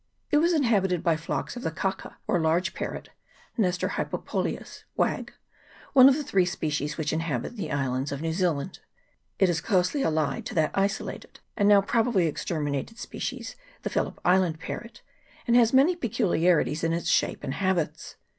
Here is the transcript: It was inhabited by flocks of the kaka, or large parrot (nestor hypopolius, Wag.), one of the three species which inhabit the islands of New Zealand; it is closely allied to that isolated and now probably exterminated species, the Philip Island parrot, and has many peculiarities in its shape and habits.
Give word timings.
It 0.31 0.37
was 0.39 0.51
inhabited 0.51 1.03
by 1.03 1.15
flocks 1.15 1.55
of 1.55 1.61
the 1.61 1.69
kaka, 1.69 2.17
or 2.25 2.39
large 2.39 2.73
parrot 2.73 3.09
(nestor 3.55 3.87
hypopolius, 3.89 4.83
Wag.), 4.95 5.31
one 5.93 6.09
of 6.09 6.15
the 6.15 6.23
three 6.23 6.43
species 6.47 6.97
which 6.97 7.13
inhabit 7.13 7.55
the 7.55 7.71
islands 7.71 8.11
of 8.11 8.19
New 8.19 8.33
Zealand; 8.33 8.79
it 9.37 9.47
is 9.47 9.61
closely 9.61 10.01
allied 10.01 10.47
to 10.47 10.55
that 10.55 10.71
isolated 10.73 11.39
and 11.55 11.69
now 11.69 11.81
probably 11.81 12.25
exterminated 12.25 12.97
species, 12.97 13.55
the 13.83 13.91
Philip 13.91 14.19
Island 14.25 14.59
parrot, 14.59 15.03
and 15.45 15.55
has 15.55 15.71
many 15.71 15.95
peculiarities 15.95 16.83
in 16.83 16.93
its 16.93 17.07
shape 17.07 17.43
and 17.43 17.53
habits. 17.53 18.15